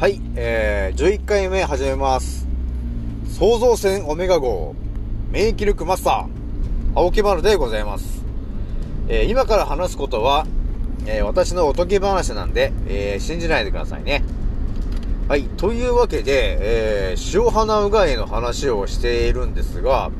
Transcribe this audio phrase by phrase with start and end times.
[0.00, 2.48] はい、えー、11回目始めます。
[3.38, 4.74] 創造船オメガ号、
[5.30, 8.24] 免疫力マスター、青木丸でございます。
[9.08, 10.46] えー、今から話すことは、
[11.04, 14.24] えー、私のおとぎ話なんで、えー、信じないでくださいね。
[15.28, 20.10] はい、というわけで、えー、塩花うがいの話をしているんですが、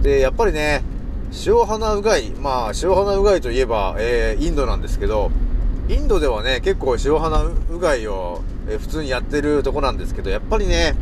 [0.00, 0.84] で、やっぱりね、
[1.46, 5.30] 塩花うがい、まあ、塩花うがいといえば、えー、インドなんですけど、
[5.90, 10.94] インドではね、結構塩花うがいを、え普通にやってるとこなんですけど、やっぱりね、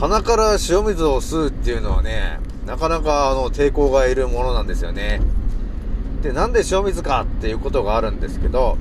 [0.00, 5.20] 鼻から塩水を吸うっていうのはね、なかなかあの抵抗がいるものなんですよね。
[6.22, 8.76] で、なんで塩水かっていうことがあるんですけど、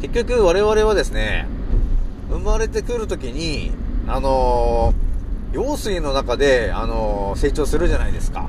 [0.00, 1.46] 結局我々はですね、
[2.30, 3.72] 生まれてくるときに、
[4.08, 8.48] あのー、用水の中で、あのー成長するじゃないですか。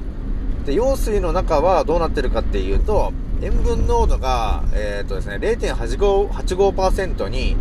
[0.66, 7.55] で、用水の中はどうなってるかっていうと、塩分濃度が、えっ、とですね、0.85%, 85に、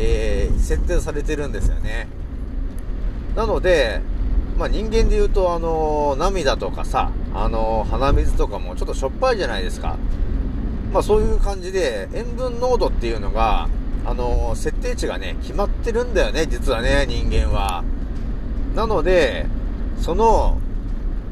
[0.00, 2.08] えー設定されてるんですよね。
[3.36, 4.00] なので、
[4.58, 9.96] まあ、人間で言うと、あのー涙とかさ、あのー鼻水とかもちょっとしょっぱいじゃないですか。
[10.92, 13.68] まあ、そういう感じで、塩分濃度っていうのが、
[14.04, 17.84] あの設定値がね、決まってるんだよね、実はね、人間は。
[18.74, 19.46] なので、
[19.98, 20.58] その、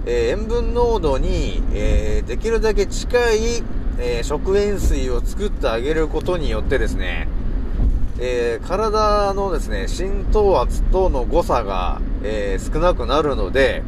[0.07, 3.63] え塩分濃度に、えできるだけ近い、
[3.99, 7.29] え食塩水を作ってあげることによってですね、
[8.21, 13.83] えー体のですね、浸透圧との誤差が、えー少なくなるので、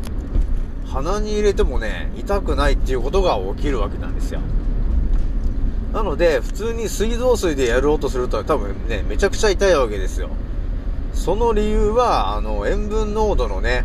[0.87, 4.41] 鼻に入れてもね、痛くないっていうことが起きるわけなんですよ。
[5.92, 10.28] なので、普通に水道水でやろうとすると多分ね、めちゃくちゃ痛いわけですよ。
[11.12, 13.84] その理由は、あの、塩分濃度のね、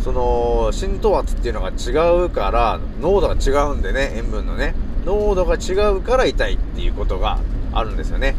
[0.00, 7.38] その、浸透圧っていうのが違うから、濃度が違うんでね、塩分のね、濃度が違うから痛いっていうことが
[7.72, 8.34] あるんですよね。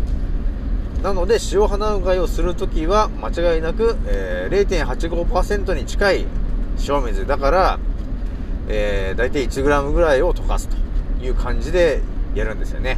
[1.03, 6.26] なので、塩鼻うがいをするときは、間違いなく、えー0.85%に近い
[6.88, 7.80] 塩水だから、
[8.67, 10.76] えー、大体 1g ぐらいを溶かすと
[11.23, 12.02] いう感じで
[12.36, 12.98] やるんですよね。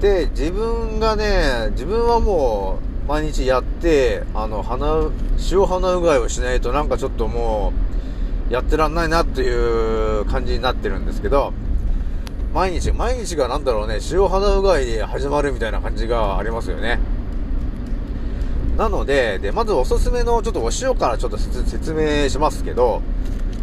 [0.00, 5.10] で、自分がね、自分はもう、毎日やって、あの、鼻、
[5.50, 7.72] 塩鼻うがいをしないとなんかちょっとも
[8.50, 11.52] う、やってらんないなっていう感じになってるんですけど、
[12.52, 16.98] 毎日、毎日がなんだろうね、塩鼻うがいで始まるみたいな感じがありますよね。
[18.76, 23.02] なので、で、まずおすすめのちょっとお塩からちょっと説明しますけど、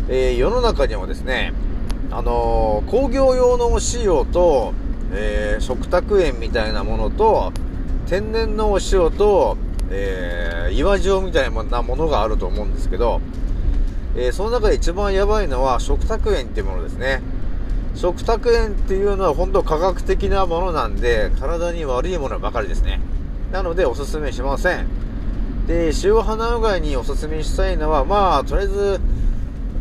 [0.08, 1.54] えー世の中にはですね、
[2.12, 4.74] あのー工業用のお塩と、
[5.14, 7.54] えー食卓塩みたいなものと、
[8.08, 9.58] 天然のお塩と、
[9.90, 13.20] えー岩塩みたいなものがあると思うんですけど、
[14.16, 17.22] えーその中で一番やばいのは食卓塩っていうものですね。
[17.96, 23.00] 食卓塩っていうのは本当科学的なものなんで、体に悪いものばかりですね。
[23.52, 24.88] なのでおすすめしません。
[25.68, 29.00] で、塩花うがいにおすすめしたいのは、まあ、とりあえず、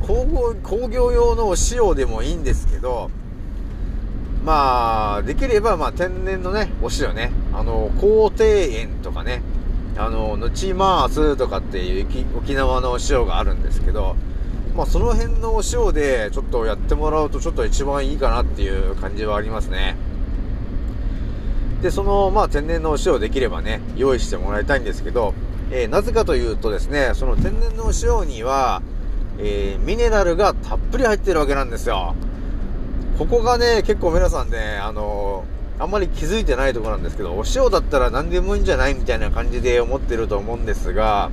[0.07, 3.11] 工業用のお塩でもいいんですけど、
[4.45, 9.43] まあ、できれば、まあ、天然のね、お塩ね、あの、高低塩とかね、
[9.97, 14.17] あの、ぬちまーすとかっていう沖縄のお塩があるんですけど、
[14.75, 19.97] まあ、その辺のお塩でちょっとやってもらうとちょっと一番いいかなっていう感じはありますね。
[21.81, 25.35] で、その、まあ、天然のお塩できればね、用意してもらいたいんですけど、
[25.71, 28.83] えーなぜかというとですね、その天然のお塩には、
[29.39, 32.15] えーミネラルがたっぷり入ってるわけなんですよ。
[33.19, 35.45] ここがね、結構皆さんね、あの
[35.79, 41.31] あんまり気づいてないとこなんですけど、お塩だったら何でもいいんじゃないみたいな感じで思ってると思うんですが、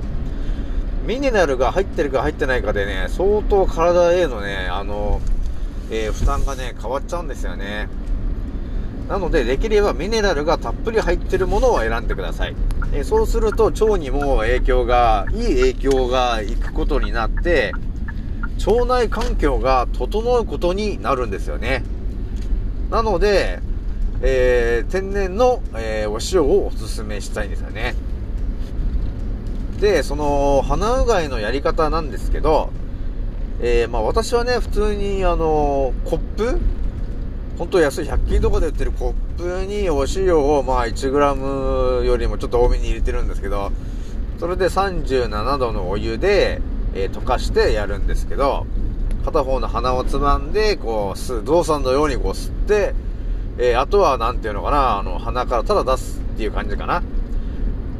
[1.06, 5.20] ミネラルが入ってるか入ってないかでね、相当体へのね、あの、
[5.90, 7.88] えー負担がね、変わっちゃうんですよね。
[9.08, 12.54] なので、できればミネラルがたっぷり入ってるものを選んでください。
[12.92, 17.72] えーそうすると、腸にも影響が、いい影響がいくことになって、
[18.64, 21.82] 腸内環境が整うことになるんですよね。
[22.90, 23.58] なので、
[24.22, 27.96] えー天然の、えお塩をおすすめしたいんですよね。
[29.82, 32.70] で、その、鼻うがいのやり方なんですけど、
[33.60, 36.60] えーまあ私はね、普通にあのコップ
[37.58, 43.72] 本当安い100均とかで売ってるコップにお塩をまあ 1g よりもちょっと多めに入れてるんですけど、
[44.38, 46.62] それで37度のお湯で、
[46.94, 48.66] えー溶かしてやるんですけど、
[49.24, 52.94] 片方の鼻をつまんで、こう、吸う、動作のようにこう吸って、
[53.58, 57.02] えーあとはなんていうのかな、あの、鼻からただ出すっていう感じかな。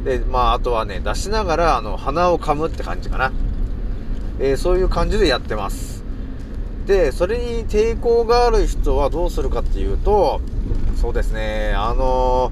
[0.03, 3.31] で、まあ、あとはね、出しながら、あの、鼻を噛むって感じかな。
[4.39, 6.03] えーそういう感じでやってます。
[6.87, 10.41] で、それに抵抗がある人はどうするかっていうと、
[10.95, 12.51] そうですね、あの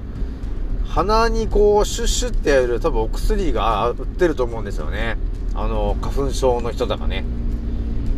[0.92, 5.16] 鼻にこうシュッシュってやる多分お薬が売ってると思うんですよね
[5.54, 7.24] あの花粉症の人とかね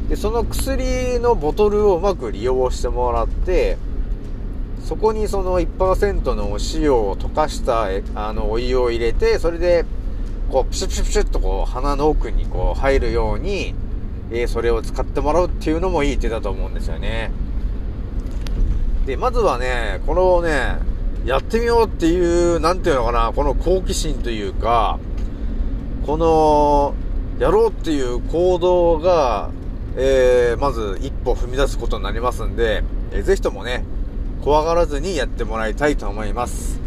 [0.08, 3.78] でその薬のボトルをうまく利用してもらって
[4.84, 9.84] そこにその1%のお塩を溶かしたあのお湯を入れてそれで
[10.50, 13.74] こうプシュプシュプシュッとこう鼻の奥にこう入るように、
[14.30, 17.32] えー、それを使ってもらうっていうのもいい手だと思うんですよね。
[19.06, 20.78] でまずはねこのね
[21.24, 24.98] やってみようっていうなんていうのかなこの好奇心というか
[26.06, 26.94] この
[27.38, 29.50] やろうっていう行動が
[29.96, 32.82] えー、まず一歩踏み出すことになりますんで、
[33.12, 33.84] えー、ぜひともね、
[34.44, 36.78] 怖がらずにやってもらいたいと思います。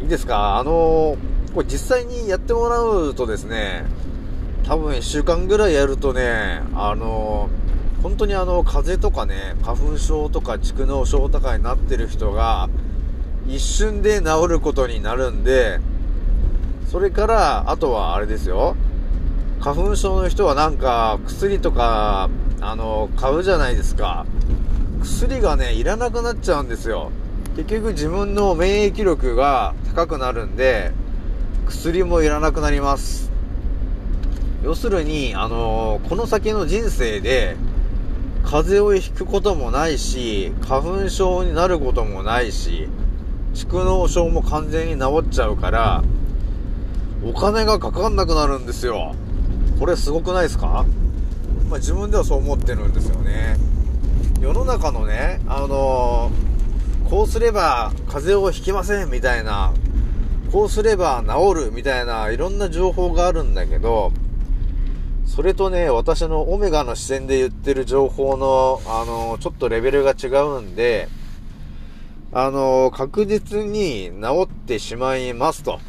[0.00, 0.56] いいですか？
[0.56, 3.84] あのー、これ実際にやってもらうとですね、
[4.64, 12.70] 多分1週間ぐらいやるとね、あのー、本当にあの、風邪とかね、花粉症とか蓄膿症とかになってる人が、
[13.46, 15.80] 一瞬で治ることになるんで、
[16.90, 18.74] それから、あとはあれですよ。
[19.60, 22.30] 花粉症の人はなんか薬とか、
[22.62, 24.24] あの、買うじゃないですか。
[25.06, 27.12] 薬がね、いらなくなっちゃうんですよ。
[27.56, 30.90] 結局自分の免疫力が高くなるんで、
[31.66, 33.30] 薬もいらなくなります。
[34.64, 37.56] 要するに、あのこの先の人生で、
[38.42, 42.88] 風邪をひくこともないし、花粉症になることもないし、
[43.54, 46.02] 蓄膿症も完全に治っちゃうから、
[47.24, 49.14] お金がかかんなくなるんですよ。
[49.78, 50.84] これすごくないですか？
[51.70, 53.56] まあ、自分ではそう思ってるんですよね。
[54.40, 59.72] 世の中のね、あのー、こうすれば風邪をひきませんみたいな、
[60.52, 64.12] こうすれば治るみたいないろんな情報があるんだけど、
[65.24, 71.08] それとね、私のオメガの視点で言ってる情報の、あのー、ちょっとレベルが違うんで、
[72.32, 75.80] あのー、確実に治ってしまいますと。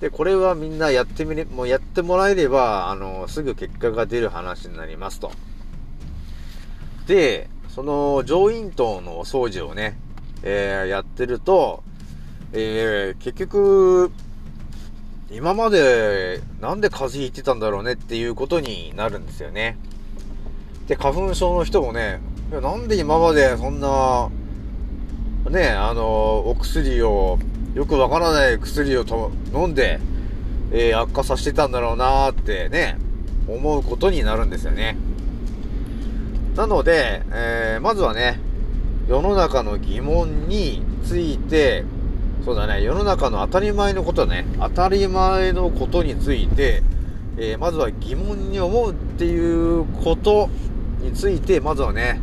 [0.00, 5.32] で、これはみんなやってみれ、もうやってもらえれば、あの、すぐ結果が出る話になりますと。
[7.06, 9.98] で、その上咽頭の掃除をね、
[10.42, 11.84] えー、やってると、
[12.54, 14.10] えー、結局、
[15.30, 19.76] 今までなんで風邪ひいてたんだろうねっていうことになるんですよね。
[20.86, 24.30] で、花粉症の人もね、なんで今までそんな、
[25.50, 27.38] ね、あの、お薬を
[27.74, 30.00] よくわからない薬をと飲んで、
[30.72, 32.96] えー、悪化させてたんだろうなーってね、
[33.46, 34.96] 思うことになるんですよね。
[36.56, 38.40] なので、えー、まずはね、
[39.06, 41.84] 世の中の疑問について、
[42.44, 46.82] そうだね、世の中の当たり前のことね、当たり前のことについて、
[47.36, 50.48] えー、まずは疑問に思うっていうこと
[51.00, 52.20] について、まずはね、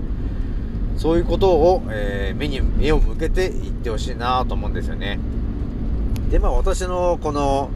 [0.98, 5.20] そういうことを、えー、目に目を向けていってほしいなと思うんですよね。
[6.32, 7.70] で、まあ私のこの、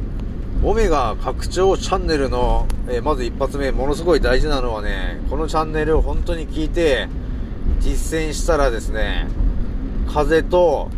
[0.63, 7.07] オメガ拡張チャンネルの、えー、まず一発目、ものすごい大事なのはね、このチャンネルを本当に聞いて、
[7.79, 9.27] 実践したらですね、
[10.07, 10.89] 風邪と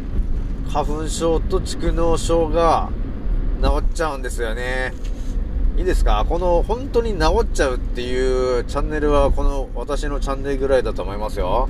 [0.70, 2.90] 花粉症と蓄膿症が
[3.62, 4.94] 治っちゃうんですよね。
[5.78, 6.26] いいですか？
[6.28, 11.70] この本当に治っちゃうっていうチャンネルはこの私のチャンネルぐらいだと思いますよ。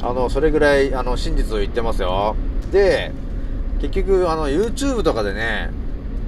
[0.00, 2.34] あの、それぐらい、あの、真実を言ってますよ。
[2.72, 3.12] で、
[3.80, 5.70] 結局、あの、YouTube とかでね、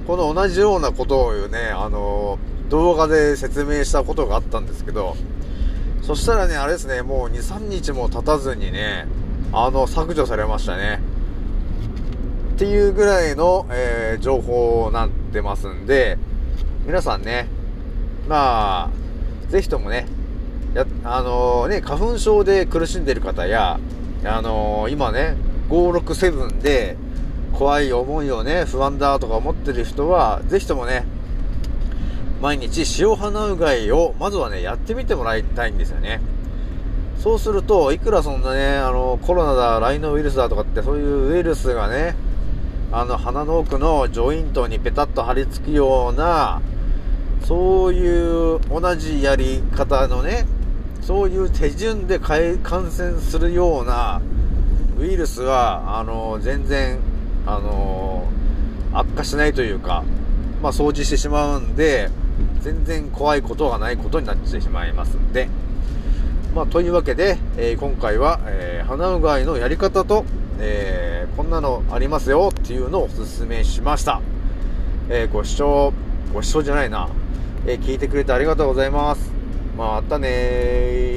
[0.07, 2.37] この同じようなことをね、あの、
[2.69, 5.15] 動画で説明したことがあったんですけど、
[6.01, 9.07] そしたらね、あれですね、もう2、3日も経たずにね、
[9.51, 11.01] あの、削除されましたね。
[12.55, 16.17] っていうぐらいの、えー、情報になってますんで、
[16.85, 17.47] 皆さんね、
[18.27, 18.91] ま
[19.47, 20.05] あ、ぜひともね、
[20.75, 23.79] や、あのー、ね、花粉症で苦しんでる方や、
[24.23, 25.35] あのー、今ね、
[25.69, 26.97] 567で、
[27.57, 31.05] 怖い思いをね、不安だとか思ってる人は、ぜひともね、
[32.41, 36.21] 毎日塩鼻うがいを、まずはね、やってみてもらいたいんですよね。
[37.17, 42.15] そうすると、いくらそんなね、あの、コロナだ、ライノウイルスだとかって、そういうウイルスがね、
[42.91, 46.61] あの、鼻の奥の上咽頭にペタッと張り付くような、
[47.45, 50.45] そういう同じやり方のね、
[51.01, 54.21] そういう手順で感染するような
[54.99, 56.99] ウイルスは、あの、全然
[57.45, 60.03] あのー、悪化しないというか、
[60.61, 62.09] まあ、掃除してしまうんで、
[62.61, 65.47] 全然怖いことがないことになってしまいますんで、
[66.55, 70.25] まあ、というわけで、えー、今回は、えー、鼻うがいのやり方と、
[70.59, 74.21] えー、こんなのありますよっていうのをお勧めしました。
[75.09, 75.93] えー、ご視聴、
[76.33, 77.09] ご視聴じゃないな。
[77.67, 79.31] えー、聞いてくれてありがとうございます。
[79.77, 81.14] またねこ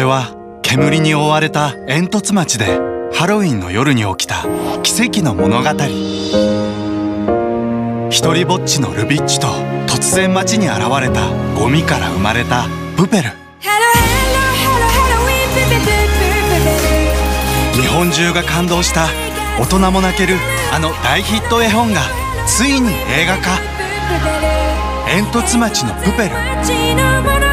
[0.00, 2.64] れは煙に覆われた煙突町で
[3.12, 4.46] ハロウィンの夜に起きた
[4.82, 5.68] 奇跡の物語。
[8.08, 9.48] 一人ぼっちのルビッチと
[9.86, 12.66] 突然街に現れたゴミから生まれた
[12.96, 13.30] プペル。
[17.74, 19.08] 日本中が感動した
[19.60, 20.36] 大人も泣ける
[20.72, 22.00] あの大ヒット絵本が
[22.46, 23.58] ついに映画化。
[25.06, 27.49] 煙突町のプペル。